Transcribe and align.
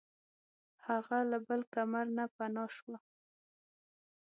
هغه 0.87 1.17
له 1.31 1.37
بل 1.47 1.61
کمر 1.73 2.05
نه 2.17 2.25
پناه 2.35 2.69
شوه. 2.77 2.97